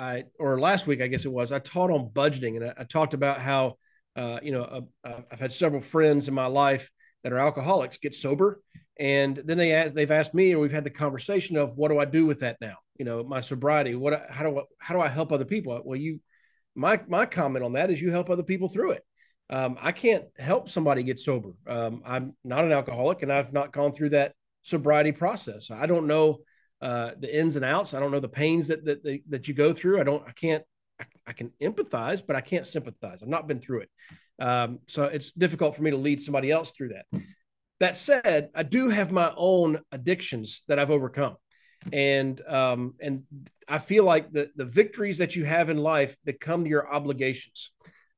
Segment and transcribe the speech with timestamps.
[0.00, 2.84] I, or last week, I guess it was, I taught on budgeting and I, I
[2.84, 3.76] talked about how,
[4.16, 6.90] uh, you know, uh, I've had several friends in my life
[7.22, 8.62] that are alcoholics get sober.
[8.98, 11.98] And then they ask, they've asked me, or we've had the conversation of what do
[11.98, 12.76] I do with that now?
[12.98, 15.78] You know, my sobriety, what, how do I, how do I help other people?
[15.84, 16.20] Well, you,
[16.74, 19.04] my, my comment on that is you help other people through it.
[19.50, 21.50] Um, I can't help somebody get sober.
[21.66, 25.70] Um, I'm not an alcoholic and I've not gone through that sobriety process.
[25.70, 26.38] I don't know
[26.82, 27.94] uh, the ins and outs.
[27.94, 30.00] I don't know the pains that that that you go through.
[30.00, 30.26] I don't.
[30.26, 30.64] I can't.
[30.98, 33.22] I, I can empathize, but I can't sympathize.
[33.22, 33.90] I've not been through it,
[34.38, 37.06] um, so it's difficult for me to lead somebody else through that.
[37.80, 41.36] That said, I do have my own addictions that I've overcome,
[41.92, 43.24] and um, and
[43.68, 47.70] I feel like the the victories that you have in life become your obligations.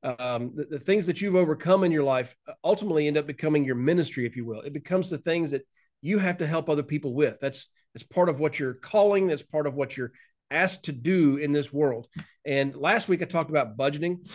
[0.03, 3.75] Um, the, the things that you've overcome in your life ultimately end up becoming your
[3.75, 4.59] ministry, if you will.
[4.59, 5.65] It becomes the things that
[6.01, 7.39] you have to help other people with.
[7.39, 9.27] That's it's part of what you're calling.
[9.27, 10.11] That's part of what you're
[10.51, 12.07] asked to do in this world.
[12.45, 14.27] And last week I talked about budgeting.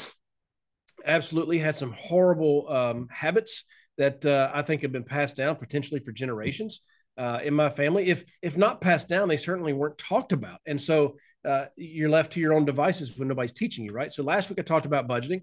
[1.04, 3.64] Absolutely had some horrible um, habits
[3.98, 6.80] that uh, I think have been passed down potentially for generations
[7.16, 8.06] uh, in my family.
[8.06, 10.60] If if not passed down, they certainly weren't talked about.
[10.66, 14.12] And so uh, you're left to your own devices when nobody's teaching you, right?
[14.12, 15.42] So last week I talked about budgeting.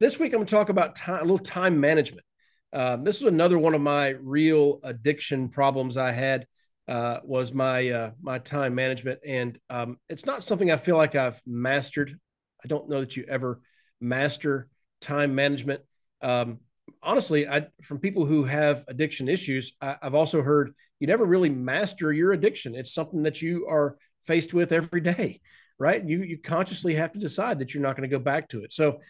[0.00, 2.26] This week I'm going to talk about time, a little time management.
[2.72, 6.46] Um, this is another one of my real addiction problems I had
[6.88, 11.14] uh, was my uh, my time management, and um, it's not something I feel like
[11.14, 12.18] I've mastered.
[12.64, 13.60] I don't know that you ever
[14.00, 14.68] master
[15.00, 15.82] time management.
[16.22, 16.60] Um,
[17.02, 21.50] honestly, I from people who have addiction issues, I, I've also heard you never really
[21.50, 22.74] master your addiction.
[22.74, 25.40] It's something that you are faced with every day,
[25.78, 26.06] right?
[26.06, 28.72] You you consciously have to decide that you're not going to go back to it.
[28.72, 29.00] So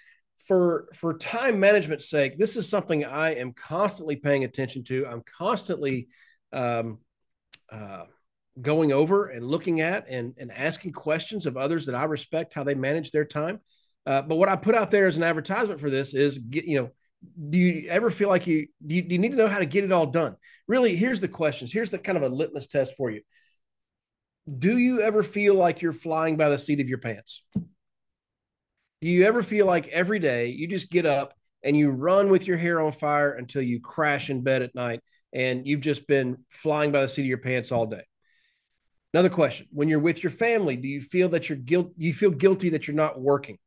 [0.47, 5.07] for for time management's sake, this is something I am constantly paying attention to.
[5.07, 6.09] I'm constantly
[6.53, 6.99] um,
[7.71, 8.05] uh,
[8.61, 12.65] going over and looking at and, and asking questions of others that I respect how
[12.65, 13.61] they manage their time.
[14.07, 16.81] Uh, but what I put out there as an advertisement for this is get you
[16.81, 16.91] know
[17.49, 19.67] do you ever feel like you do, you do you need to know how to
[19.67, 20.37] get it all done?
[20.69, 21.73] Really, here's the questions.
[21.73, 23.23] Here's the kind of a litmus test for you.
[24.59, 27.43] Do you ever feel like you're flying by the seat of your pants?
[27.55, 32.47] Do you ever feel like every day you just get up and you run with
[32.47, 35.01] your hair on fire until you crash in bed at night
[35.37, 38.03] and you've just been flying by the seat of your pants all day?
[39.13, 41.93] Another question: When you're with your family, do you feel that you're guilt?
[41.99, 43.59] You feel guilty that you're not working.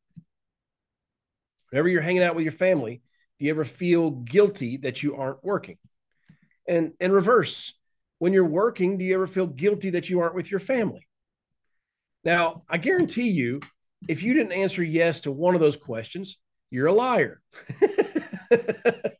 [1.69, 3.03] Whenever you're hanging out with your family,
[3.39, 5.77] do you ever feel guilty that you aren't working?
[6.67, 7.73] And in reverse,
[8.17, 11.07] when you're working, do you ever feel guilty that you aren't with your family?
[12.23, 13.61] Now, I guarantee you,
[14.07, 16.37] if you didn't answer yes to one of those questions,
[16.71, 17.41] you're a liar.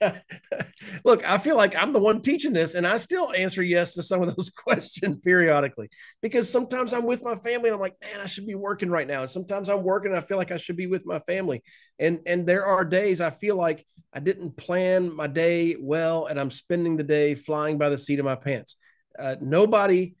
[1.04, 4.02] Look, I feel like I'm the one teaching this, and I still answer yes to
[4.02, 5.90] some of those questions periodically
[6.22, 9.06] because sometimes I'm with my family and I'm like, man, I should be working right
[9.06, 9.22] now.
[9.22, 11.62] And sometimes I'm working and I feel like I should be with my family.
[11.98, 16.40] And and there are days I feel like I didn't plan my day well, and
[16.40, 18.76] I'm spending the day flying by the seat of my pants.
[19.18, 20.14] Uh, nobody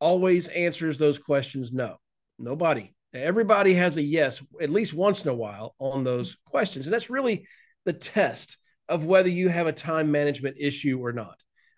[0.00, 1.72] always answers those questions.
[1.72, 1.96] No,
[2.38, 2.92] nobody.
[3.12, 7.10] Everybody has a yes at least once in a while on those questions, and that's
[7.10, 7.46] really
[7.84, 8.58] the test
[8.88, 11.36] of whether you have a time management issue or not.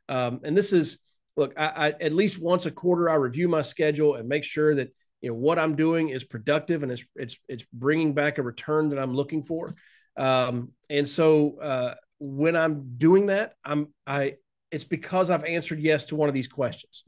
[0.09, 0.99] Um, and this is
[1.37, 4.75] look, I, I, at least once a quarter I review my schedule and make sure
[4.75, 8.43] that you know what I'm doing is productive and it's it's it's bringing back a
[8.43, 9.75] return that I'm looking for.
[10.17, 14.35] Um, and so uh, when I'm doing that, I'm I
[14.71, 17.05] it's because I've answered yes to one of these questions.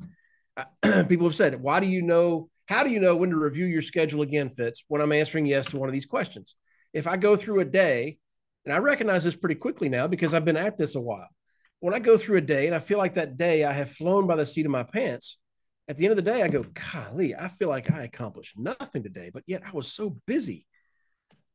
[1.09, 2.49] people have said, "Why do you know?
[2.66, 5.66] How do you know when to review your schedule again, Fitz?" When I'm answering yes
[5.66, 6.54] to one of these questions.
[6.92, 8.19] If I go through a day
[8.65, 11.28] and I recognize this pretty quickly now because I've been at this a while.
[11.80, 14.27] When I go through a day and I feel like that day I have flown
[14.27, 15.39] by the seat of my pants,
[15.89, 19.03] at the end of the day, I go, golly, I feel like I accomplished nothing
[19.03, 20.66] today, but yet I was so busy.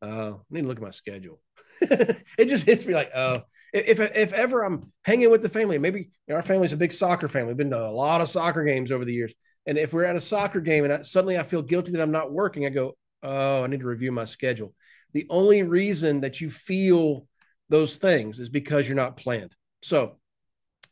[0.02, 1.40] Uh, I need to look at my schedule.
[1.82, 6.10] it just hits me like, oh, if, if ever I'm hanging with the family, maybe
[6.30, 7.50] our family's a big soccer family.
[7.50, 9.34] We've been to a lot of soccer games over the years.
[9.66, 12.12] And if we're at a soccer game and I, suddenly I feel guilty that I'm
[12.12, 14.74] not working, I go, oh, I need to review my schedule.
[15.16, 17.26] The only reason that you feel
[17.70, 19.56] those things is because you're not planned.
[19.82, 20.18] So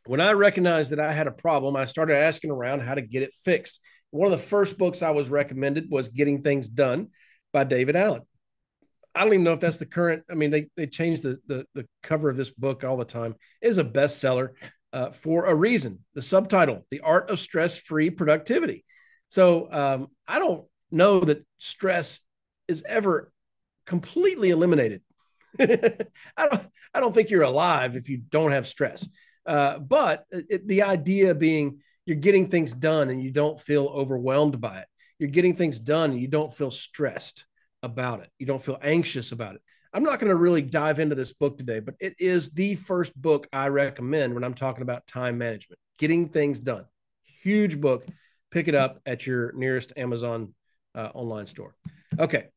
[0.06, 3.24] when I recognized that I had a problem, I started asking around how to get
[3.24, 3.82] it fixed.
[4.12, 7.10] One of the first books I was recommended was Getting Things Done
[7.52, 8.22] by David Allen.
[9.14, 10.24] I don't even know if that's the current.
[10.32, 13.36] I mean, they they change the the, the cover of this book all the time.
[13.62, 14.52] It is a bestseller
[14.94, 16.00] uh, for a reason.
[16.14, 18.86] The subtitle: The Art of Stress-Free Productivity.
[19.28, 22.22] So um, I don't know that stress
[22.70, 23.33] is ever
[23.86, 25.02] completely eliminated.
[25.60, 29.08] I don't I don't think you're alive if you don't have stress.
[29.46, 34.60] Uh, but it, the idea being you're getting things done and you don't feel overwhelmed
[34.60, 34.88] by it.
[35.20, 37.46] you're getting things done and you don't feel stressed
[37.82, 38.30] about it.
[38.40, 39.62] You don't feel anxious about it.
[39.94, 43.16] I'm not going to really dive into this book today, but it is the first
[43.20, 46.86] book I recommend when I'm talking about time management, getting things done.
[47.44, 48.06] Huge book.
[48.50, 50.54] Pick it up at your nearest Amazon
[50.96, 51.76] uh, online store.
[52.18, 52.48] Okay.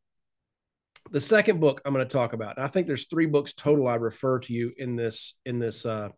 [1.11, 3.95] The second book I'm going to talk about, I think there's three books total I
[3.97, 6.09] refer to you in this in this uh,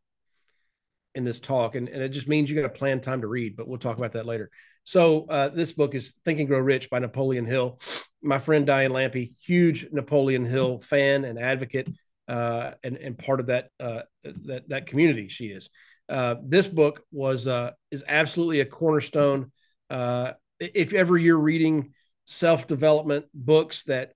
[1.15, 3.57] in this talk, and, and it just means you got to plan time to read.
[3.57, 4.51] But we'll talk about that later.
[4.85, 7.81] So uh, this book is Think and Grow Rich by Napoleon Hill.
[8.23, 11.89] My friend Diane Lampe, huge Napoleon Hill fan and advocate,
[12.27, 15.69] uh, and and part of that uh, that that community she is.
[16.09, 19.53] Uh, this book was uh, is absolutely a cornerstone.
[19.91, 21.93] Uh, if ever you're reading
[22.27, 24.13] self development books that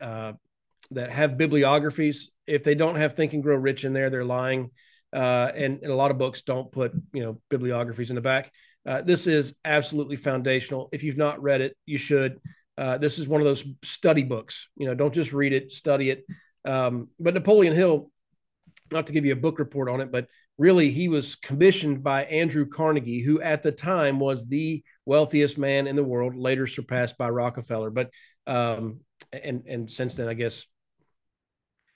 [0.95, 4.71] that have bibliographies, if they don't have Think and Grow Rich in there, they're lying.
[5.13, 8.51] and, and a lot of books don't put you know bibliographies in the back
[8.87, 10.89] uh, this is absolutely foundational.
[10.93, 12.41] If you've not read it, you should.
[12.77, 14.69] Uh, this is one of those study books.
[14.77, 16.25] You know, don't just read it, study it.
[16.65, 18.11] Um, but Napoleon Hill,
[18.91, 20.27] not to give you a book report on it, but
[20.59, 25.87] really he was commissioned by Andrew Carnegie, who at the time was the wealthiest man
[25.87, 27.91] in the world, later surpassed by Rockefeller.
[27.91, 28.11] But
[28.47, 29.01] um,
[29.33, 30.67] and and since then, I guess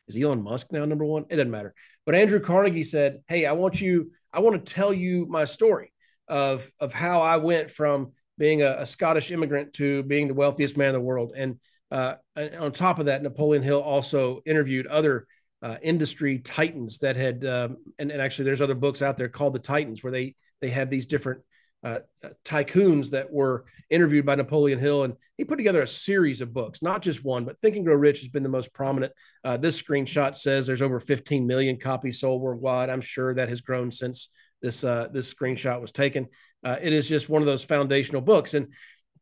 [0.09, 1.25] is Elon Musk now number one?
[1.29, 1.75] It doesn't matter.
[2.05, 4.13] But Andrew Carnegie said, "Hey, I want you.
[4.33, 5.93] I want to tell you my story."
[6.29, 10.77] of of how I went from being a, a Scottish immigrant to being the wealthiest
[10.77, 11.33] man in the world.
[11.35, 11.59] And,
[11.91, 15.27] uh, and on top of that, Napoleon Hill also interviewed other
[15.63, 19.55] uh, industry titans that had, um, and, and, actually there's other books out there called
[19.55, 21.41] the Titans where they they had these different
[21.87, 22.01] uh,
[22.45, 26.83] tycoons that were interviewed by Napoleon Hill, and he put together a series of books,
[26.83, 29.13] not just one, but Think and Grow Rich has been the most prominent.
[29.45, 32.91] Uh, this screenshot says there's over 15 million copies sold worldwide.
[32.91, 34.31] I'm sure that has grown since
[34.61, 36.27] this uh, this screenshot was taken.
[36.65, 38.67] Uh, it is just one of those foundational books, and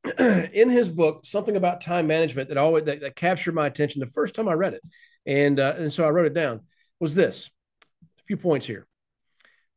[0.54, 4.06] in his book, something about time management that always that, that captured my attention the
[4.06, 4.82] first time I read it,
[5.26, 6.60] and uh, and so I wrote it down.
[6.98, 7.50] Was this
[8.02, 8.86] a few points here?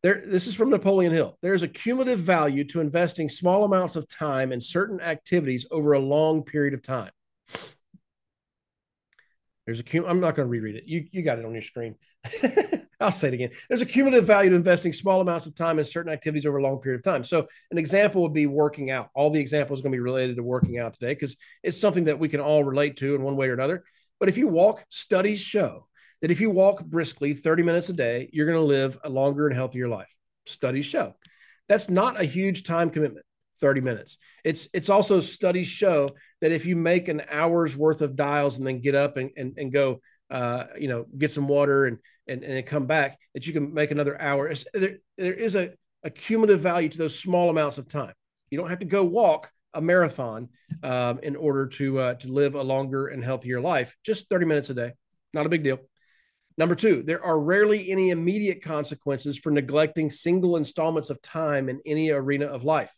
[0.04, 1.38] There, this is from Napoleon Hill.
[1.42, 6.00] There's a cumulative value to investing small amounts of time in certain activities over a
[6.00, 7.12] long period of time.
[9.66, 10.84] There's a cum- I'm not going to reread it.
[10.86, 11.96] You you got it on your screen.
[13.00, 13.52] I'll say it again.
[13.68, 16.64] There's a cumulative value to investing small amounts of time in certain activities over a
[16.64, 17.24] long period of time.
[17.24, 19.10] So, an example would be working out.
[19.14, 22.06] All the examples are going to be related to working out today because it's something
[22.06, 23.84] that we can all relate to in one way or another.
[24.20, 25.88] But if you walk, studies show
[26.22, 29.48] that if you walk briskly 30 minutes a day, you're going to live a longer
[29.48, 30.14] and healthier life.
[30.46, 31.16] Studies show
[31.68, 33.26] that's not a huge time commitment.
[33.60, 34.18] 30 minutes.
[34.44, 36.12] It's it's also studies show
[36.42, 39.58] that if you make an hour's worth of dials and then get up and, and,
[39.58, 40.00] and go
[40.30, 41.98] uh, you know, get some water and
[42.28, 44.54] and and come back, that you can make another hour.
[44.74, 45.72] There, there is a,
[46.04, 48.14] a cumulative value to those small amounts of time.
[48.50, 50.50] You don't have to go walk a marathon
[50.84, 53.96] um, in order to uh, to live a longer and healthier life.
[54.04, 54.92] Just 30 minutes a day,
[55.34, 55.80] not a big deal.
[56.58, 61.80] Number two, there are rarely any immediate consequences for neglecting single installments of time in
[61.86, 62.92] any arena of life.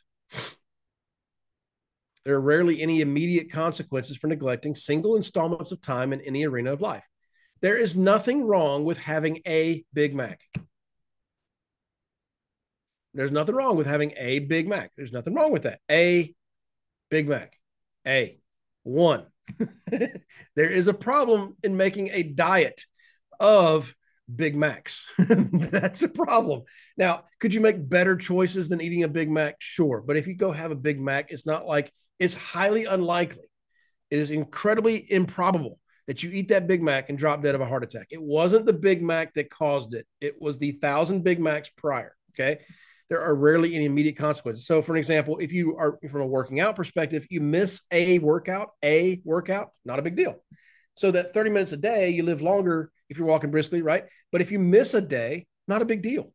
[2.24, 6.72] There are rarely any immediate consequences for neglecting single installments of time in any arena
[6.72, 7.06] of life.
[7.62, 10.40] There is nothing wrong with having a Big Mac.
[13.14, 14.92] There's nothing wrong with having a Big Mac.
[14.96, 15.80] There's nothing wrong with that.
[15.92, 16.34] A
[17.10, 17.58] Big Mac.
[18.08, 18.40] A
[18.84, 19.26] one.
[19.88, 22.86] there is a problem in making a diet
[23.40, 23.94] of
[24.34, 25.06] Big Macs.
[25.18, 26.64] That's a problem.
[26.98, 29.56] Now, could you make better choices than eating a Big Mac?
[29.60, 30.04] Sure.
[30.06, 33.50] But if you go have a Big Mac, it's not like it's highly unlikely.
[34.12, 37.66] It is incredibly improbable that you eat that Big Mac and drop dead of a
[37.66, 38.08] heart attack.
[38.10, 42.16] It wasn't the Big Mac that caused it, it was the thousand Big Macs prior.
[42.32, 42.60] Okay.
[43.10, 44.68] There are rarely any immediate consequences.
[44.68, 48.20] So, for an example, if you are from a working out perspective, you miss a
[48.20, 50.36] workout, a workout, not a big deal.
[50.96, 54.06] So, that 30 minutes a day, you live longer if you're walking briskly, right?
[54.32, 56.32] But if you miss a day, not a big deal.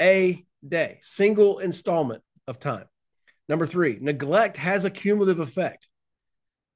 [0.00, 2.86] A day, single installment of time.
[3.48, 5.88] Number three, neglect has a cumulative effect.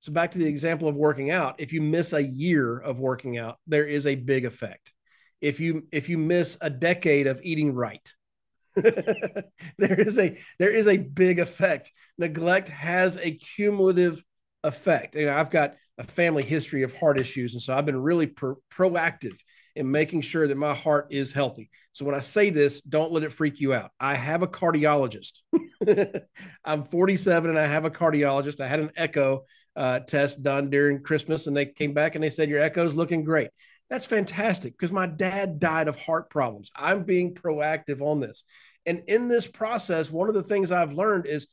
[0.00, 3.38] So back to the example of working out, if you miss a year of working
[3.38, 4.92] out, there is a big effect.
[5.40, 8.12] If you if you miss a decade of eating right,
[8.74, 11.92] there is a there is a big effect.
[12.18, 14.22] Neglect has a cumulative
[14.64, 15.14] effect.
[15.16, 18.56] And I've got a family history of heart issues, and so I've been really pro-
[18.70, 19.36] proactive
[19.76, 21.70] in making sure that my heart is healthy.
[21.92, 23.90] So when I say this, don't let it freak you out.
[23.98, 25.40] I have a cardiologist.
[26.64, 28.60] I'm 47 and I have a cardiologist.
[28.60, 29.44] I had an echo
[29.76, 33.24] uh, test done during Christmas, and they came back and they said your echo's looking
[33.24, 33.48] great.
[33.88, 36.70] That's fantastic because my dad died of heart problems.
[36.74, 38.44] I'm being proactive on this,
[38.86, 41.46] and in this process, one of the things I've learned is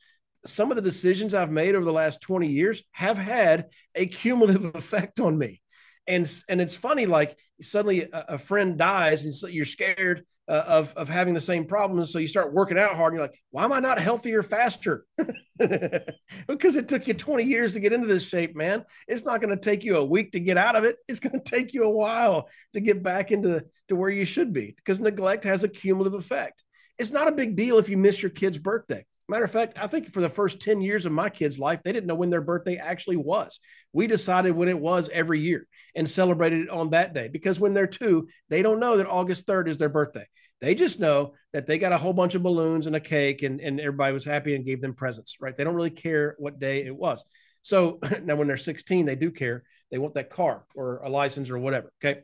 [0.45, 4.65] some of the decisions I've made over the last 20 years have had a cumulative
[4.75, 5.61] effect on me.
[6.07, 10.63] And, and it's funny, like suddenly a, a friend dies and so you're scared uh,
[10.65, 12.11] of, of having the same problems.
[12.11, 15.05] So you start working out hard and you're like, why am I not healthier faster?
[15.59, 18.83] because it took you 20 years to get into this shape, man.
[19.07, 20.97] It's not going to take you a week to get out of it.
[21.07, 24.51] It's going to take you a while to get back into to where you should
[24.51, 26.63] be because neglect has a cumulative effect.
[26.97, 29.05] It's not a big deal if you miss your kid's birthday.
[29.29, 31.91] Matter of fact, I think for the first 10 years of my kid's life, they
[31.91, 33.59] didn't know when their birthday actually was.
[33.93, 37.75] We decided when it was every year and celebrated it on that day because when
[37.75, 40.25] they're two, they don't know that August 3rd is their birthday.
[40.61, 43.61] They just know that they got a whole bunch of balloons and a cake and,
[43.61, 45.55] and everybody was happy and gave them presents, right?
[45.55, 47.23] They don't really care what day it was.
[47.61, 49.63] So now when they're 16, they do care.
[49.91, 51.93] They want that car or a license or whatever.
[52.03, 52.21] Okay.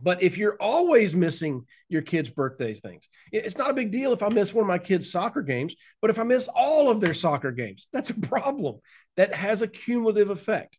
[0.00, 4.22] But if you're always missing your kids' birthdays things, it's not a big deal if
[4.22, 7.14] I miss one of my kids' soccer games, but if I miss all of their
[7.14, 8.80] soccer games, that's a problem
[9.16, 10.76] that has a cumulative effect.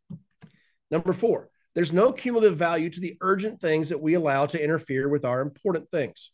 [0.91, 5.07] Number four, there's no cumulative value to the urgent things that we allow to interfere
[5.07, 6.31] with our important things.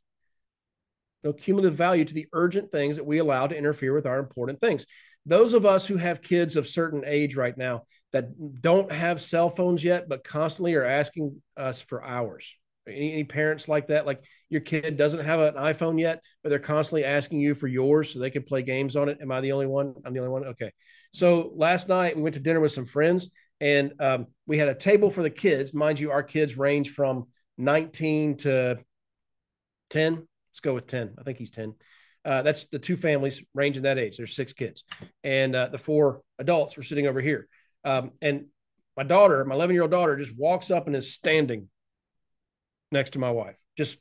[1.24, 4.60] No cumulative value to the urgent things that we allow to interfere with our important
[4.60, 4.86] things.
[5.26, 7.84] Those of us who have kids of certain age right now
[8.14, 12.56] that don't have cell phones yet, but constantly are asking us for hours
[12.90, 14.06] any, any parents like that?
[14.06, 18.12] Like your kid doesn't have an iPhone yet, but they're constantly asking you for yours
[18.12, 19.20] so they can play games on it.
[19.22, 19.94] Am I the only one?
[20.06, 20.46] I'm the only one.
[20.46, 20.72] Okay.
[21.14, 23.30] So last night we went to dinner with some friends
[23.62, 25.74] and um, we had a table for the kids.
[25.74, 27.28] Mind you, our kids range from
[27.58, 28.80] 19 to
[29.90, 30.14] 10.
[30.16, 31.16] Let's go with 10.
[31.20, 31.76] I think he's 10.
[32.26, 34.18] Uh, that's the two families ranging that age.
[34.18, 34.84] There's six kids,
[35.24, 37.48] and uh, the four adults were sitting over here.
[37.86, 38.48] Um, and
[38.98, 41.70] my daughter, my 11 year old daughter, just walks up and is standing
[42.92, 43.56] next to my wife.
[43.78, 43.98] Just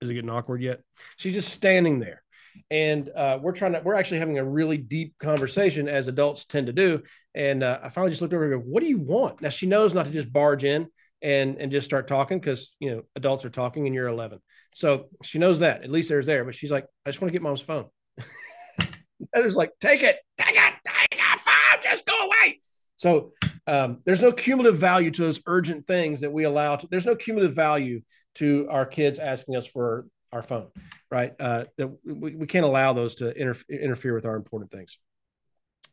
[0.00, 0.80] is it getting awkward yet?
[1.16, 2.22] She's just standing there.
[2.70, 6.66] And uh, we're trying to, we're actually having a really deep conversation as adults tend
[6.66, 7.02] to do.
[7.34, 9.40] And uh, I finally just looked over and go, What do you want?
[9.42, 10.88] Now she knows not to just barge in
[11.22, 14.38] and and just start talking because you know adults are talking and you're 11
[14.74, 17.32] so she knows that at least there's there but she's like i just want to
[17.32, 17.86] get mom's phone
[19.34, 22.60] Heather's like take it take it take it phone just go away
[22.96, 23.32] so
[23.68, 26.76] um, there's no cumulative value to those urgent things that we allow.
[26.76, 28.00] To, there's no cumulative value
[28.36, 30.68] to our kids asking us for our phone,
[31.10, 31.34] right?
[31.38, 34.98] Uh, that we, we can't allow those to inter- interfere with our important things.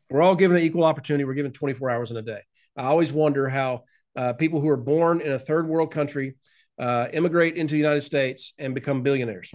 [0.08, 1.24] We're all given an equal opportunity.
[1.24, 2.40] We're given 24 hours in a day.
[2.78, 3.84] I always wonder how
[4.16, 6.36] uh, people who are born in a third world country
[6.78, 9.52] uh, immigrate into the United States and become billionaires.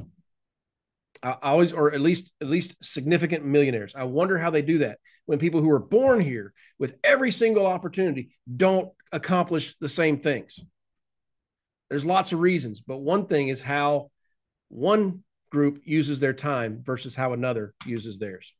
[1.23, 3.93] I always, or at least at least significant millionaires.
[3.95, 7.67] I wonder how they do that when people who are born here with every single
[7.67, 10.59] opportunity don't accomplish the same things.
[11.89, 14.09] There's lots of reasons, but one thing is how
[14.69, 18.53] one group uses their time versus how another uses theirs.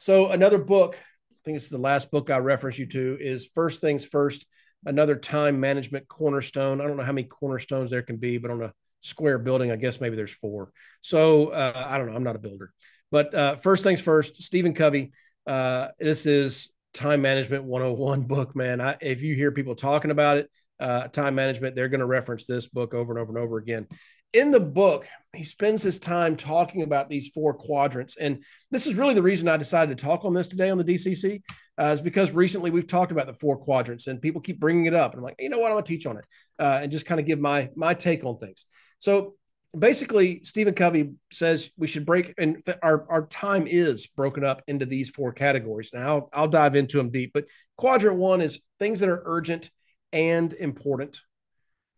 [0.00, 3.48] So another book, I think this is the last book I reference you to, is
[3.54, 4.44] First Things First,
[4.84, 6.80] another time management cornerstone.
[6.80, 8.72] I don't know how many cornerstones there can be, but on a
[9.06, 9.70] square building.
[9.70, 10.72] I guess maybe there's four.
[11.02, 12.14] So uh, I don't know.
[12.14, 12.72] I'm not a builder.
[13.10, 15.12] But uh, first things first, Stephen Covey.
[15.46, 18.80] Uh, this is time management 101 book, man.
[18.80, 22.44] I, if you hear people talking about it, uh, time management, they're going to reference
[22.44, 23.86] this book over and over and over again.
[24.32, 28.16] In the book, he spends his time talking about these four quadrants.
[28.16, 30.84] And this is really the reason I decided to talk on this today on the
[30.84, 31.42] DCC,
[31.78, 34.94] uh, is because recently we've talked about the four quadrants and people keep bringing it
[34.94, 35.12] up.
[35.12, 35.68] And I'm like, you know what?
[35.68, 36.24] I'm going to teach on it
[36.58, 38.66] uh, and just kind of give my, my take on things.
[38.98, 39.34] So
[39.76, 44.62] basically, Stephen Covey says we should break, and th- our, our time is broken up
[44.66, 45.90] into these four categories.
[45.92, 49.70] Now, I'll, I'll dive into them deep, but quadrant one is things that are urgent
[50.12, 51.20] and important.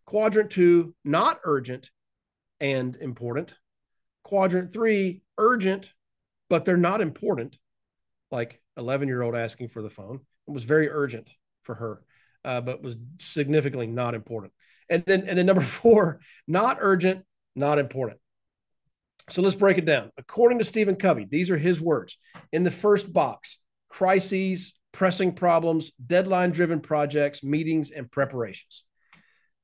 [0.06, 1.90] Quadrant two, not urgent
[2.60, 3.54] and important.
[4.24, 5.90] Quadrant three, urgent,
[6.48, 7.58] but they're not important.
[8.30, 10.20] Like 11 year old asking for the phone.
[10.46, 11.30] It was very urgent
[11.62, 12.02] for her,
[12.44, 14.52] uh, but was significantly not important.
[14.90, 18.20] And then, and then number four, not urgent, not important.
[19.30, 20.10] So let's break it down.
[20.16, 22.16] According to Stephen Covey, these are his words.
[22.52, 23.58] In the first box,
[23.90, 28.84] crises, pressing problems, deadline driven projects, meetings, and preparations.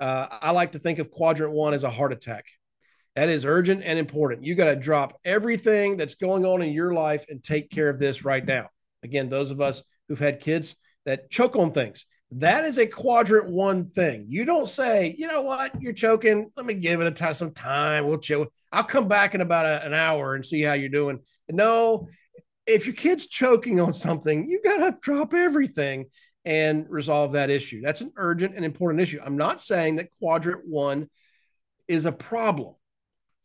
[0.01, 2.45] Uh, I like to think of quadrant one as a heart attack.
[3.17, 4.45] That is urgent and important.
[4.45, 7.99] You got to drop everything that's going on in your life and take care of
[7.99, 8.69] this right now.
[9.03, 10.75] Again, those of us who've had kids
[11.07, 14.27] that choke on things, that is a quadrant one thing.
[14.29, 16.51] You don't say, you know what, you're choking.
[16.57, 18.07] Let me give it a time, some time.
[18.07, 18.47] We'll chill.
[18.73, 21.21] I'll come back in about a, an hour and see how you're doing.
[21.49, 22.09] No,
[22.67, 26.07] if your kid's choking on something, you got to drop everything
[26.45, 27.81] and resolve that issue.
[27.81, 29.21] That's an urgent and important issue.
[29.25, 31.09] I'm not saying that quadrant one
[31.89, 32.75] is a problem.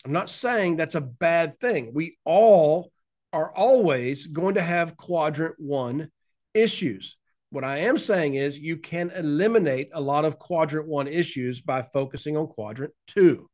[0.06, 1.92] I'm not saying that's a bad thing.
[1.94, 2.92] We all
[3.32, 6.10] are always going to have quadrant one
[6.54, 7.18] issues.
[7.52, 11.82] What I am saying is you can eliminate a lot of quadrant one issues by
[11.82, 13.50] focusing on quadrant two.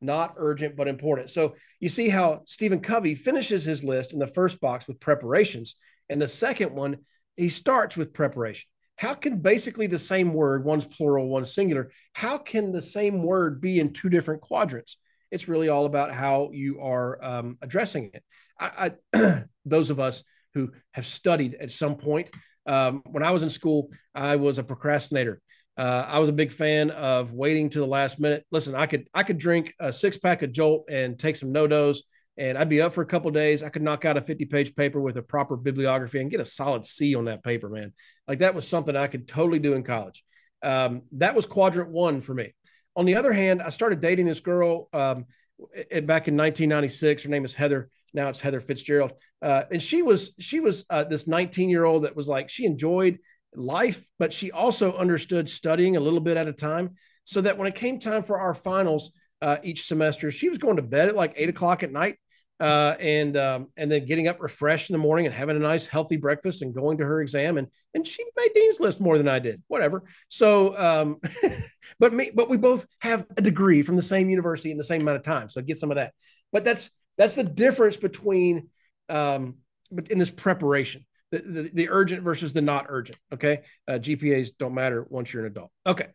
[0.00, 1.30] Not urgent, but important.
[1.30, 5.76] So you see how Stephen Covey finishes his list in the first box with preparations.
[6.08, 6.98] And the second one,
[7.36, 8.68] he starts with preparation.
[8.96, 13.60] How can basically the same word, one's plural, one's singular, how can the same word
[13.60, 14.96] be in two different quadrants?
[15.30, 18.24] It's really all about how you are um, addressing it.
[18.58, 22.30] I, I those of us who have studied at some point,
[22.66, 25.40] um, when I was in school, I was a procrastinator.
[25.76, 28.44] Uh, I was a big fan of waiting to the last minute.
[28.50, 31.98] Listen, I could I could drink a six pack of Jolt and take some NoDoz,
[32.36, 33.62] and I'd be up for a couple days.
[33.62, 36.44] I could knock out a fifty page paper with a proper bibliography and get a
[36.44, 37.92] solid C on that paper, man.
[38.28, 40.22] Like that was something I could totally do in college.
[40.62, 42.52] Um, that was quadrant one for me.
[42.96, 45.24] On the other hand, I started dating this girl um,
[45.58, 47.22] back in 1996.
[47.22, 47.88] Her name is Heather.
[48.12, 49.12] Now it's Heather Fitzgerald,
[49.42, 52.64] uh, and she was she was uh, this 19 year old that was like she
[52.64, 53.18] enjoyed
[53.54, 56.96] life, but she also understood studying a little bit at a time.
[57.24, 59.12] So that when it came time for our finals
[59.42, 62.16] uh, each semester, she was going to bed at like eight o'clock at night.
[62.58, 65.86] Uh, and um, and then getting up refreshed in the morning and having a nice
[65.86, 69.28] healthy breakfast and going to her exam and and she made dean's list more than
[69.28, 71.20] I did whatever so um,
[71.98, 75.00] but me but we both have a degree from the same university in the same
[75.00, 76.12] amount of time so get some of that
[76.52, 78.70] but that's that's the difference between
[79.10, 79.56] um,
[80.08, 83.18] in this preparation the, the, the urgent versus the not urgent.
[83.32, 83.60] Okay.
[83.86, 85.70] Uh, GPAs don't matter once you're an adult.
[85.86, 86.06] Okay.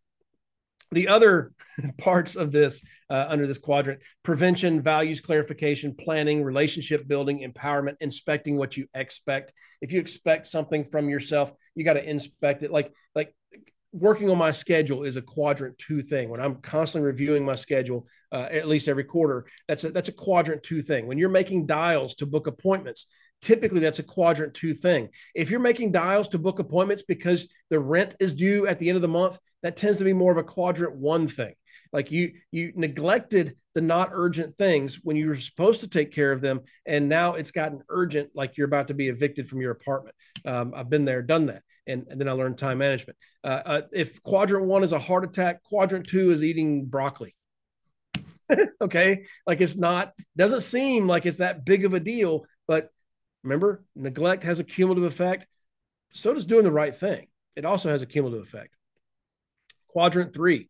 [0.92, 1.54] The other
[1.98, 8.58] parts of this uh, under this quadrant prevention, values clarification, planning, relationship building, empowerment, inspecting
[8.58, 9.54] what you expect.
[9.82, 12.72] If you expect something from yourself, you got to inspect it.
[12.72, 13.34] Like, like
[13.96, 16.30] working on my schedule is a quadrant two thing.
[16.30, 20.14] When I'm constantly reviewing my schedule, uh, at least every quarter, that's a, that's a
[20.14, 21.08] quadrant two thing.
[21.08, 23.08] When you're making dials to book appointments,
[23.42, 25.10] typically that's a quadrant two thing.
[25.34, 28.98] If you're making dials to book appointments because the rent is due at the end
[28.98, 31.54] of the month, that tends to be more of a quadrant one thing.
[31.94, 36.32] Like you you neglected the not urgent things when you were supposed to take care
[36.32, 39.72] of them, and now it's gotten urgent, like you're about to be evicted from your
[39.72, 40.16] apartment.
[40.46, 43.18] Um, I've been there, done that, and, and then I learned time management.
[43.44, 47.36] Uh, uh, if quadrant one is a heart attack, quadrant two is eating broccoli.
[48.82, 52.90] okay, like it's not doesn't seem like it's that big of a deal, but
[53.46, 55.46] Remember, neglect has a cumulative effect.
[56.14, 57.28] So does doing the right thing.
[57.56, 58.76] It also has a cumulative effect.
[59.88, 60.68] Quadrant three.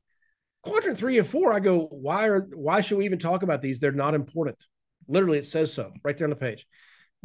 [0.62, 3.80] Quadrant three and four, I go, why are why should we even talk about these?
[3.80, 4.62] They're not important.
[5.08, 6.68] Literally, it says so right there on the page.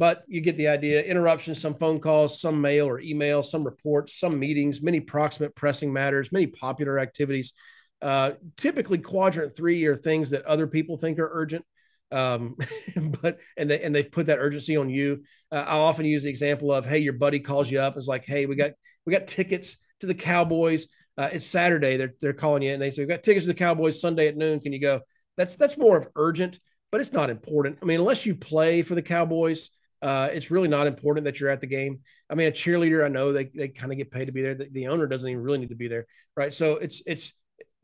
[0.01, 1.03] But you get the idea.
[1.03, 5.93] Interruptions, some phone calls, some mail or email, some reports, some meetings, many proximate pressing
[5.93, 7.53] matters, many popular activities.
[8.01, 11.63] Uh, typically, quadrant three are things that other people think are urgent
[12.11, 12.55] um,
[13.21, 15.23] but and they and they've put that urgency on you.
[15.51, 17.97] Uh, I often use the example of, hey, your buddy calls you up.
[17.97, 18.71] It's like, hey, we got
[19.05, 20.87] we got tickets to the Cowboys.
[21.17, 21.97] Uh, it's Saturday.
[21.97, 24.37] They're they're calling you and they say we've got tickets to the Cowboys Sunday at
[24.37, 24.59] noon.
[24.59, 25.01] Can you go?
[25.37, 26.59] That's that's more of urgent,
[26.91, 27.77] but it's not important.
[27.81, 29.69] I mean, unless you play for the Cowboys,
[30.01, 31.99] uh, it's really not important that you're at the game.
[32.29, 34.55] I mean, a cheerleader, I know they they kind of get paid to be there.
[34.55, 36.53] The, the owner doesn't even really need to be there, right?
[36.53, 37.33] So it's it's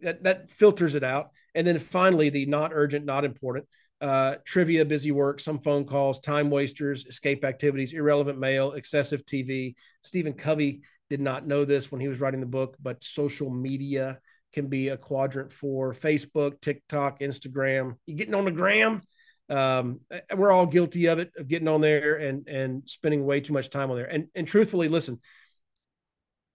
[0.01, 1.32] that that filters it out.
[1.56, 3.65] And then finally, the not urgent, not important
[4.01, 9.75] uh, trivia, busy work, some phone calls, time wasters, escape activities, irrelevant mail, excessive TV.
[10.03, 14.19] Stephen Covey did not know this when he was writing the book, but social media
[14.53, 17.95] can be a quadrant four Facebook, TikTok, Instagram.
[18.06, 19.01] You getting on the gram?
[19.49, 20.01] Um,
[20.36, 23.69] we're all guilty of it, of getting on there and and spending way too much
[23.69, 24.05] time on there.
[24.05, 25.19] And and truthfully, listen,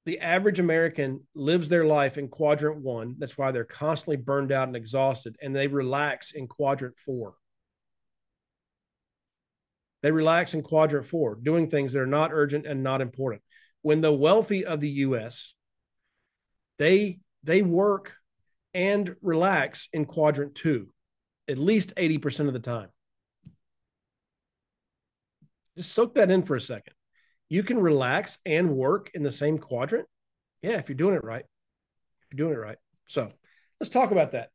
[0.04, 3.16] the average American lives their life in quadrant one.
[3.18, 7.34] That's why they're constantly burned out and exhausted, and they relax in quadrant four.
[10.02, 13.42] They relax in quadrant four, doing things that are not urgent and not important.
[13.82, 15.54] When the wealthy of the US,
[16.78, 18.14] they they work
[18.74, 20.92] and relax in quadrant two,
[21.48, 22.88] at least 80% of the time.
[25.76, 26.94] Just soak that in for a second
[27.52, 30.08] you can relax and work in the same quadrant.
[30.62, 31.44] Yeah, if you're doing it right,
[32.22, 32.78] If you're doing it right.
[33.08, 33.30] So
[33.78, 34.48] let's talk about that.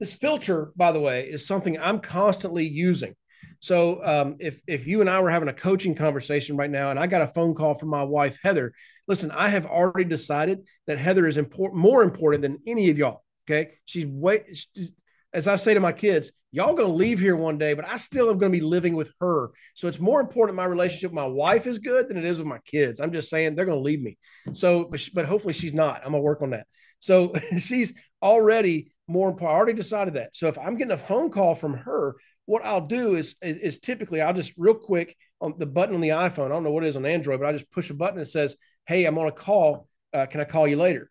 [0.00, 3.14] This filter, by the way, is something I'm constantly using.
[3.60, 6.98] So um, if if you and I were having a coaching conversation right now, and
[6.98, 8.72] I got a phone call from my wife Heather,
[9.06, 13.22] listen, I have already decided that Heather is important, more important than any of y'all.
[13.48, 14.42] Okay, she's way
[15.32, 18.30] as I say to my kids, y'all gonna leave here one day, but I still
[18.30, 19.50] am gonna be living with her.
[19.74, 22.46] So it's more important my relationship with my wife is good than it is with
[22.46, 23.00] my kids.
[23.00, 24.18] I'm just saying they're gonna leave me.
[24.52, 25.98] So, but, but hopefully she's not.
[26.04, 26.66] I'm gonna work on that.
[26.98, 29.54] So she's already more important.
[29.54, 30.36] I already decided that.
[30.36, 32.16] So if I'm getting a phone call from her,
[32.46, 36.00] what I'll do is, is, is typically I'll just real quick on the button on
[36.00, 36.46] the iPhone.
[36.46, 38.26] I don't know what it is on Android, but I just push a button that
[38.26, 39.88] says, "Hey, I'm on a call.
[40.12, 41.10] Uh, can I call you later?"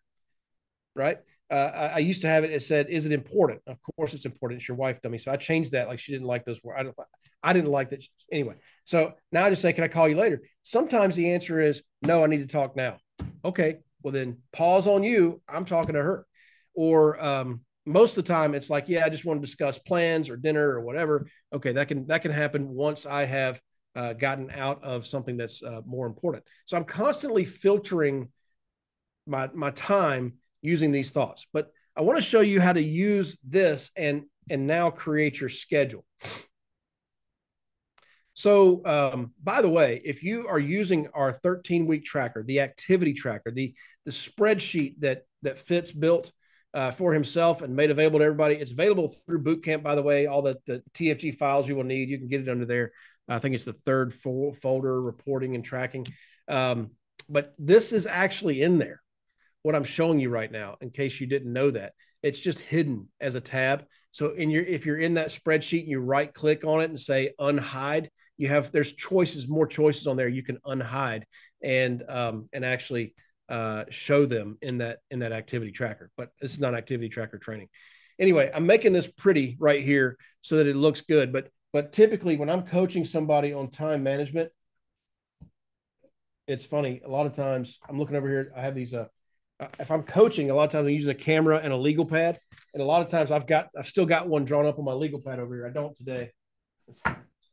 [0.94, 1.18] Right.
[1.50, 2.50] Uh, I, used to have it.
[2.50, 4.60] It said, "Is it important?" Of course, it's important.
[4.60, 5.18] It's your wife, dummy.
[5.18, 5.88] So I changed that.
[5.88, 6.78] Like she didn't like those words.
[6.78, 6.96] I, don't,
[7.42, 8.04] I didn't like that.
[8.30, 11.82] Anyway, so now I just say, "Can I call you later?" Sometimes the answer is,
[12.02, 12.98] "No, I need to talk now."
[13.44, 15.42] Okay, well then pause on you.
[15.48, 16.26] I'm talking to her.
[16.74, 20.30] Or um, most of the time, it's like, "Yeah, I just want to discuss plans
[20.30, 23.60] or dinner or whatever." Okay, that can that can happen once I have
[23.96, 26.44] uh, gotten out of something that's uh, more important.
[26.66, 28.28] So I'm constantly filtering
[29.26, 31.46] my my time using these thoughts.
[31.52, 35.48] But I want to show you how to use this and and now create your
[35.48, 36.04] schedule.
[38.34, 43.12] So, um, by the way, if you are using our 13 week tracker, the activity
[43.12, 46.32] tracker, the the spreadsheet that that Fitz built
[46.72, 49.82] uh, for himself and made available to everybody, it's available through Bootcamp.
[49.82, 52.48] By the way, all the the TFG files you will need, you can get it
[52.48, 52.92] under there.
[53.28, 56.06] I think it's the third fo- folder, reporting and tracking.
[56.48, 56.92] Um,
[57.28, 59.02] but this is actually in there
[59.62, 61.92] what I'm showing you right now, in case you didn't know that.
[62.22, 63.84] It's just hidden as a tab.
[64.12, 67.00] So in your if you're in that spreadsheet and you right click on it and
[67.00, 70.28] say unhide, you have there's choices, more choices on there.
[70.28, 71.22] You can unhide
[71.62, 73.14] and um, and actually
[73.48, 76.10] uh, show them in that in that activity tracker.
[76.16, 77.68] But this is not activity tracker training.
[78.18, 81.32] Anyway, I'm making this pretty right here so that it looks good.
[81.32, 84.50] But but typically when I'm coaching somebody on time management,
[86.46, 87.00] it's funny.
[87.04, 88.52] A lot of times I'm looking over here.
[88.56, 89.06] I have these uh,
[89.78, 92.38] if I'm coaching, a lot of times I'm using a camera and a legal pad,
[92.72, 94.92] and a lot of times I've got I've still got one drawn up on my
[94.92, 95.66] legal pad over here.
[95.66, 96.30] I don't today.
[96.88, 97.00] It's,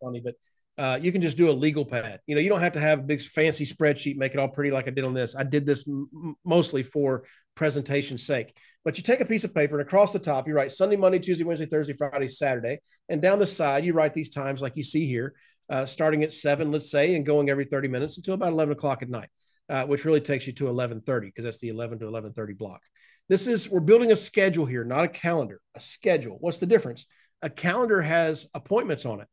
[0.01, 0.35] funny, but
[0.77, 2.19] uh, you can just do a legal pad.
[2.27, 4.69] You know, you don't have to have a big fancy spreadsheet, make it all pretty
[4.69, 5.35] like I did on this.
[5.35, 7.23] I did this m- mostly for
[7.55, 8.55] presentation sake.
[8.85, 11.17] But you take a piece of paper and across the top you write Sunday, Monday,
[11.17, 14.83] Tuesday, Wednesday, Thursday, Friday, Saturday, and down the side you write these times like you
[14.83, 15.33] see here,
[15.69, 19.01] uh, starting at seven, let's say, and going every thirty minutes until about eleven o'clock
[19.01, 19.29] at night
[19.69, 22.82] uh, which really takes you to 1130 because that's the 11 to 1130 block.
[23.30, 26.38] This is, we're building a schedule here, not a calendar, a schedule.
[26.39, 27.06] What's the difference?
[27.41, 29.27] A calendar has appointments on it.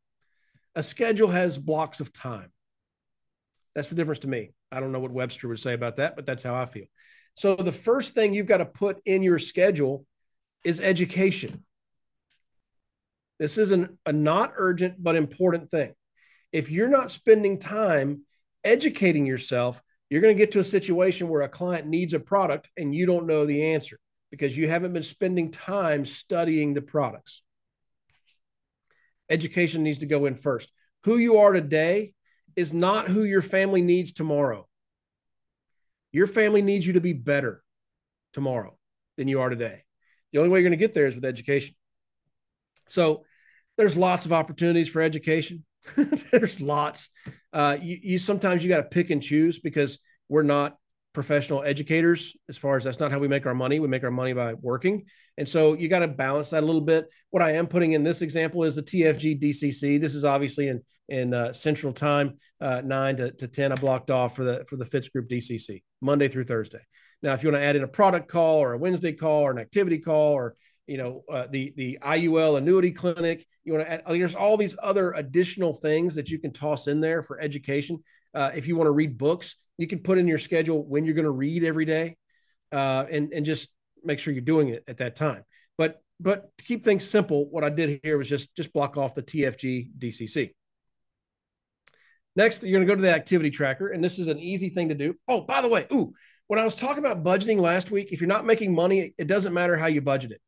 [0.75, 2.51] A schedule has blocks of time.
[3.73, 4.51] That's the difference to me.
[4.71, 6.85] I don't know what Webster would say about that, but that's how I feel.
[7.35, 10.05] So the first thing you've got to put in your schedule
[10.63, 11.63] is education.
[13.39, 15.93] This is an, a not urgent but important thing.
[16.51, 18.21] If you're not spending time
[18.63, 22.69] educating yourself, you're going to get to a situation where a client needs a product
[22.77, 23.99] and you don't know the answer
[24.31, 27.41] because you haven't been spending time studying the products.
[29.29, 30.71] Education needs to go in first.
[31.05, 32.13] Who you are today
[32.55, 34.67] is not who your family needs tomorrow.
[36.11, 37.63] Your family needs you to be better
[38.33, 38.77] tomorrow
[39.17, 39.83] than you are today.
[40.31, 41.75] The only way you're going to get there is with education.
[42.87, 43.25] So
[43.77, 45.65] there's lots of opportunities for education.
[46.31, 47.09] there's lots.
[47.53, 50.77] Uh, you, you sometimes you got to pick and choose because we're not
[51.13, 53.79] professional educators as far as that's not how we make our money.
[53.79, 55.05] We make our money by working.
[55.37, 57.07] And so you got to balance that a little bit.
[57.31, 59.99] What I am putting in this example is the TFG DCC.
[59.99, 63.71] This is obviously in in uh, Central Time, uh, nine to, to ten.
[63.71, 66.81] I blocked off for the for the Fitz Group DCC Monday through Thursday.
[67.21, 69.51] Now, if you want to add in a product call or a Wednesday call or
[69.51, 70.55] an activity call or
[70.87, 73.45] you know uh, the the IUL annuity clinic.
[73.63, 76.99] You want to add, there's all these other additional things that you can toss in
[76.99, 78.03] there for education.
[78.33, 81.15] Uh, if you want to read books, you can put in your schedule when you're
[81.15, 82.17] going to read every day,
[82.71, 83.69] uh, and and just
[84.03, 85.43] make sure you're doing it at that time.
[85.77, 89.15] But but to keep things simple, what I did here was just just block off
[89.15, 90.51] the TFG DCC.
[92.35, 94.89] Next, you're going to go to the activity tracker, and this is an easy thing
[94.89, 95.15] to do.
[95.27, 96.13] Oh, by the way, ooh,
[96.47, 99.53] when I was talking about budgeting last week, if you're not making money, it doesn't
[99.53, 100.41] matter how you budget it.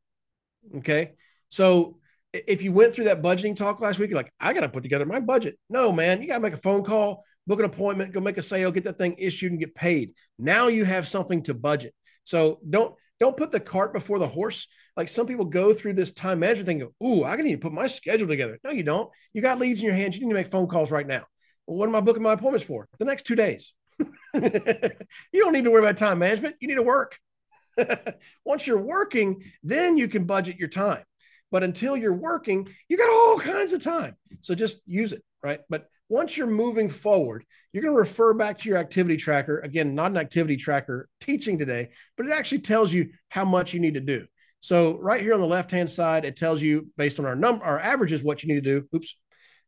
[0.76, 1.12] Okay.
[1.48, 1.98] So
[2.32, 4.82] if you went through that budgeting talk last week, you're like, I got to put
[4.82, 5.58] together my budget.
[5.70, 8.42] No, man, you got to make a phone call, book an appointment, go make a
[8.42, 10.12] sale, get that thing issued and get paid.
[10.38, 11.94] Now you have something to budget.
[12.24, 14.68] So don't don't put the cart before the horse.
[14.96, 17.72] Like some people go through this time management thing, go, ooh, I need to put
[17.72, 18.58] my schedule together.
[18.62, 19.10] No, you don't.
[19.32, 20.16] You got leads in your hands.
[20.16, 21.24] You need to make phone calls right now.
[21.66, 22.88] Well, what am I booking my appointments for?
[22.98, 23.72] The next two days.
[24.34, 24.90] you
[25.34, 26.56] don't need to worry about time management.
[26.60, 27.18] You need to work.
[28.44, 31.02] Once you're working, then you can budget your time.
[31.50, 34.16] But until you're working, you got all kinds of time.
[34.40, 35.60] So just use it, right?
[35.70, 39.60] But once you're moving forward, you're going to refer back to your activity tracker.
[39.60, 43.80] Again, not an activity tracker teaching today, but it actually tells you how much you
[43.80, 44.26] need to do.
[44.60, 47.78] So right here on the left-hand side, it tells you based on our number, our
[47.78, 48.88] averages, what you need to do.
[48.94, 49.16] Oops.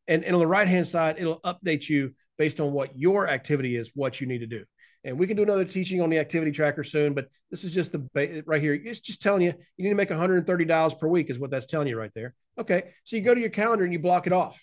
[0.09, 3.91] And, and on the right-hand side, it'll update you based on what your activity is,
[3.95, 4.65] what you need to do.
[5.05, 7.93] And we can do another teaching on the activity tracker soon, but this is just
[7.93, 8.75] the right here.
[8.75, 11.67] It's just telling you you need to make 130 dials per week, is what that's
[11.67, 12.35] telling you right there.
[12.59, 12.93] Okay.
[13.05, 14.63] So you go to your calendar and you block it off.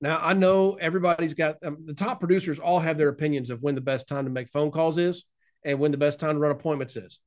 [0.00, 3.74] Now, I know everybody's got um, the top producers all have their opinions of when
[3.74, 5.24] the best time to make phone calls is
[5.64, 7.18] and when the best time to run appointments is.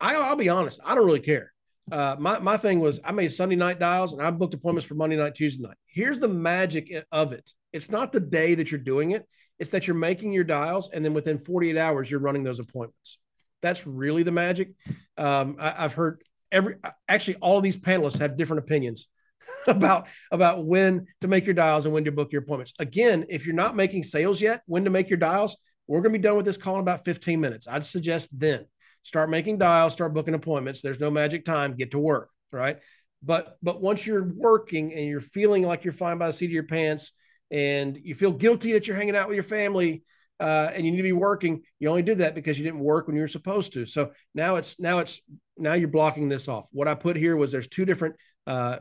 [0.00, 1.52] I, will be honest, I don't really care.
[1.90, 4.94] Uh, my, my thing was I made Sunday night dials and I booked appointments for
[4.94, 5.76] Monday night, Tuesday night.
[5.86, 9.26] Here's the magic of it it's not the day that you're doing it,
[9.58, 13.18] it's that you're making your dials and then within 48 hours, you're running those appointments.
[13.62, 14.70] That's really the magic.
[15.16, 16.76] Um, I, have heard every
[17.08, 19.08] actually all of these panelists have different opinions
[19.66, 22.72] about about when to make your dials and when to book your appointments.
[22.78, 26.18] Again, if you're not making sales yet, when to make your dials, we're going to
[26.18, 27.66] be done with this call in about 15 minutes.
[27.66, 28.66] I'd suggest then
[29.02, 30.82] start making dials, start booking appointments.
[30.82, 31.74] There's no magic time.
[31.74, 32.78] Get to work, right?
[33.22, 36.52] But but once you're working and you're feeling like you're flying by the seat of
[36.52, 37.10] your pants,
[37.50, 40.02] and you feel guilty that you're hanging out with your family,
[40.40, 43.06] uh, and you need to be working, you only did that because you didn't work
[43.06, 43.86] when you were supposed to.
[43.86, 45.20] So now it's now it's
[45.56, 46.66] now you're blocking this off.
[46.70, 48.78] What I put here was there's two different uh,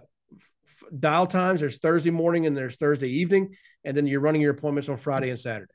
[0.99, 1.61] dial times.
[1.61, 5.29] There's Thursday morning and there's Thursday evening, and then you're running your appointments on Friday
[5.29, 5.73] and Saturday.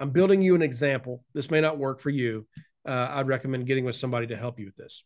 [0.00, 1.24] I'm building you an example.
[1.34, 2.46] This may not work for you,
[2.86, 5.04] uh, I'd recommend getting with somebody to help you with this.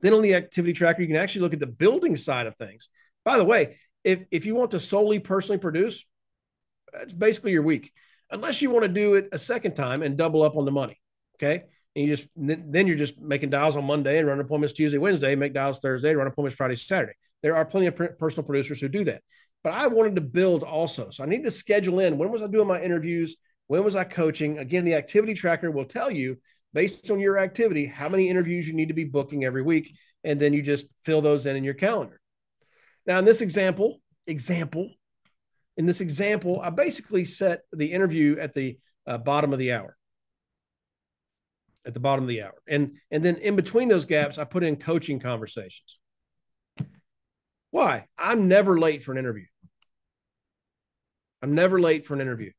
[0.00, 2.88] Then on the activity tracker, you can actually look at the building side of things.
[3.24, 6.04] By the way, if if you want to solely personally produce,
[6.92, 7.92] that's basically your week,
[8.30, 11.00] unless you want to do it a second time and double up on the money.
[11.36, 11.64] Okay.
[11.94, 15.34] And you just then you're just making dials on Monday and run appointments Tuesday, Wednesday,
[15.34, 17.14] make dials Thursday, run appointments Friday, Saturday.
[17.42, 19.22] There are plenty of personal producers who do that.
[19.64, 21.10] But I wanted to build also.
[21.10, 23.36] So I need to schedule in when was I doing my interviews?
[23.66, 24.58] When was I coaching?
[24.58, 26.38] Again, the activity tracker will tell you
[26.72, 29.92] based on your activity, how many interviews you need to be booking every week.
[30.24, 32.20] And then you just fill those in in your calendar.
[33.08, 34.90] Now, in this example, example,
[35.78, 39.96] in this example, I basically set the interview at the uh, bottom of the hour.
[41.86, 42.54] At the bottom of the hour.
[42.68, 45.98] And, and then in between those gaps, I put in coaching conversations.
[47.70, 48.06] Why?
[48.18, 49.46] I'm never late for an interview.
[51.40, 52.52] I'm never late for an interview.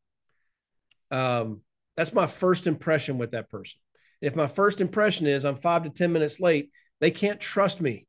[1.11, 1.61] Um,
[1.95, 3.79] that's my first impression with that person.
[4.19, 8.07] If my first impression is I'm five to 10 minutes late, they can't trust me.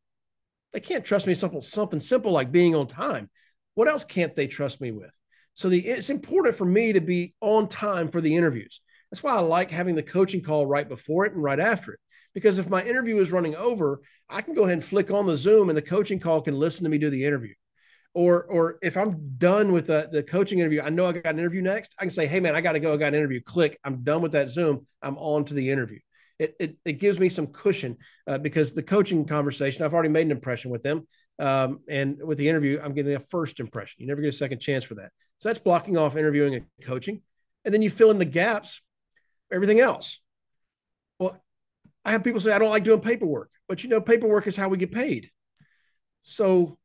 [0.72, 3.28] They can't trust me simple, something simple like being on time.
[3.74, 5.10] What else can't they trust me with?
[5.54, 8.80] So the, it's important for me to be on time for the interviews.
[9.10, 12.00] That's why I like having the coaching call right before it and right after it.
[12.32, 15.36] Because if my interview is running over, I can go ahead and flick on the
[15.36, 17.54] Zoom and the coaching call can listen to me do the interview.
[18.14, 21.38] Or, or if I'm done with the, the coaching interview, I know I got an
[21.38, 21.94] interview next.
[21.98, 22.94] I can say, hey man, I got to go.
[22.94, 23.40] I got an interview.
[23.40, 23.78] Click.
[23.84, 24.86] I'm done with that Zoom.
[25.02, 25.98] I'm on to the interview.
[26.40, 30.24] It, it, it gives me some cushion uh, because the coaching conversation, I've already made
[30.24, 31.06] an impression with them.
[31.38, 33.96] Um, and with the interview, I'm getting a first impression.
[34.00, 35.12] You never get a second chance for that.
[35.36, 37.20] So that's blocking off interviewing and coaching.
[37.66, 38.80] And then you fill in the gaps,
[39.52, 40.18] everything else.
[41.18, 41.38] Well,
[42.06, 44.70] I have people say, I don't like doing paperwork, but you know, paperwork is how
[44.70, 45.30] we get paid.
[46.22, 46.78] So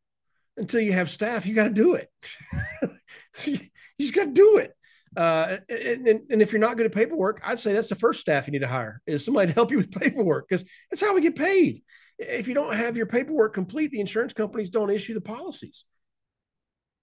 [0.57, 2.09] until you have staff, you got to do it.
[3.45, 3.57] you
[4.01, 4.75] just got to do it.
[5.15, 8.19] Uh, and, and, and, if you're not good at paperwork, I'd say that's the first
[8.19, 11.15] staff you need to hire is somebody to help you with paperwork because that's how
[11.15, 11.83] we get paid.
[12.17, 15.85] If you don't have your paperwork complete, the insurance companies don't issue the policies.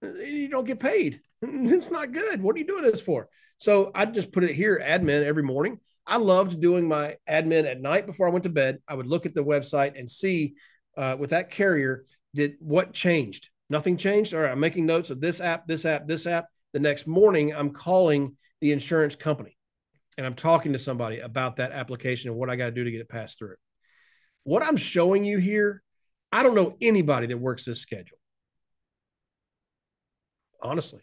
[0.01, 1.21] You don't get paid.
[1.45, 2.41] It's not good.
[2.41, 3.27] What are you doing this for?
[3.57, 5.79] So I just put it here, admin every morning.
[6.05, 8.79] I loved doing my admin at night before I went to bed.
[8.87, 10.55] I would look at the website and see
[10.97, 13.49] uh, with that carrier did what changed.
[13.69, 14.33] Nothing changed.
[14.33, 16.47] All right, I'm making notes of this app, this app, this app.
[16.73, 19.57] The next morning, I'm calling the insurance company
[20.17, 22.91] and I'm talking to somebody about that application and what I got to do to
[22.91, 23.55] get it passed through.
[24.43, 25.83] What I'm showing you here,
[26.31, 28.17] I don't know anybody that works this schedule.
[30.61, 31.01] Honestly.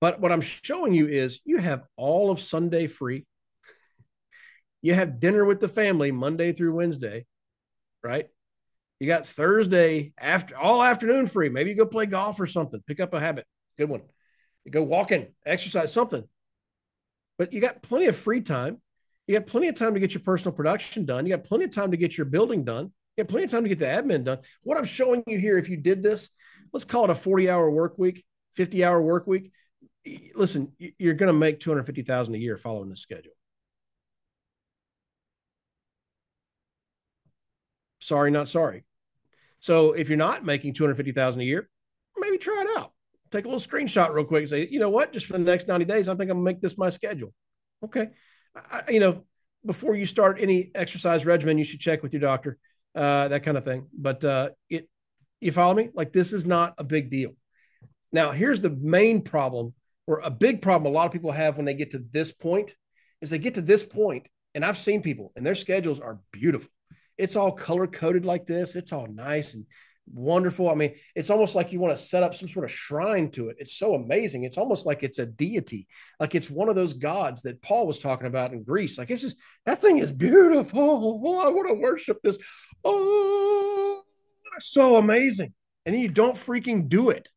[0.00, 3.26] But what I'm showing you is you have all of Sunday free.
[4.82, 7.26] You have dinner with the family Monday through Wednesday,
[8.02, 8.26] right?
[8.98, 11.48] You got Thursday after all afternoon free.
[11.48, 13.46] Maybe you go play golf or something, pick up a habit.
[13.82, 14.02] Good one.
[14.64, 16.22] You go walking, exercise, something.
[17.36, 18.80] But you got plenty of free time.
[19.26, 21.26] You got plenty of time to get your personal production done.
[21.26, 22.92] You got plenty of time to get your building done.
[23.16, 24.38] You got plenty of time to get the admin done.
[24.62, 26.30] What I'm showing you here, if you did this,
[26.72, 29.50] let's call it a 40 hour work week, 50 hour work week.
[30.36, 33.32] Listen, you're going to make 250,000 a year following this schedule.
[37.98, 38.84] Sorry, not sorry.
[39.58, 41.68] So if you're not making 250,000 a year,
[42.16, 42.91] maybe try it out
[43.32, 45.68] take a little screenshot real quick and say, you know what, just for the next
[45.68, 47.32] 90 days, I think I'm gonna make this my schedule.
[47.84, 48.08] Okay.
[48.54, 49.24] I, you know,
[49.64, 52.58] before you start any exercise regimen, you should check with your doctor,
[52.94, 53.86] uh, that kind of thing.
[53.96, 54.88] But uh, it,
[55.40, 55.90] you follow me?
[55.94, 57.32] Like this is not a big deal.
[58.12, 59.74] Now, here's the main problem
[60.06, 62.74] or a big problem a lot of people have when they get to this point
[63.20, 66.70] is they get to this point, and I've seen people and their schedules are beautiful.
[67.16, 68.74] It's all color coded like this.
[68.74, 69.64] It's all nice and
[70.06, 70.70] wonderful.
[70.70, 73.48] I mean, it's almost like you want to set up some sort of shrine to
[73.48, 73.56] it.
[73.58, 74.44] It's so amazing.
[74.44, 75.86] It's almost like it's a deity,
[76.20, 78.98] like it's one of those gods that Paul was talking about in Greece.
[78.98, 79.36] Like it's just
[79.66, 81.20] that thing is beautiful.
[81.24, 82.38] Oh, I want to worship this.
[82.84, 84.02] Oh,
[84.58, 85.54] so amazing.
[85.84, 87.28] And then you don't freaking do it.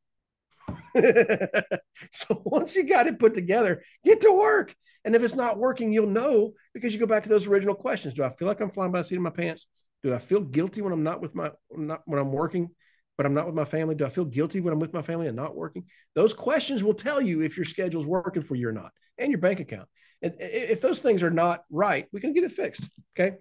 [2.12, 4.75] so once you got it put together, get to work.
[5.04, 8.15] And if it's not working, you'll know because you go back to those original questions.
[8.15, 9.67] Do I feel like I'm flying by the seat of my pants?
[10.05, 12.69] Do I feel guilty when I'm not with my not when I'm working,
[13.17, 13.95] but I'm not with my family?
[13.95, 15.85] Do I feel guilty when I'm with my family and not working?
[16.13, 19.41] Those questions will tell you if your schedule's working for you or not, and your
[19.41, 19.89] bank account.
[20.21, 22.87] And if those things are not right, we can get it fixed.
[23.17, 23.37] Okay.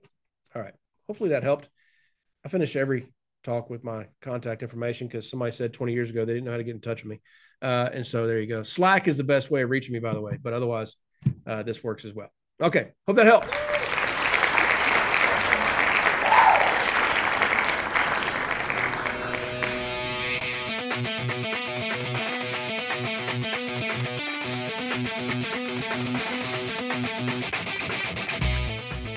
[0.55, 0.72] All right.
[1.07, 1.68] Hopefully that helped.
[2.46, 6.33] I finish every talk with my contact information because somebody said 20 years ago they
[6.33, 7.20] didn't know how to get in touch with me.
[7.61, 8.62] Uh, and so there you go.
[8.62, 10.96] Slack is the best way of reaching me, by the way, but otherwise,
[11.46, 12.31] uh, this works as well.
[12.62, 12.92] Okay.
[13.07, 13.74] Hope that helps.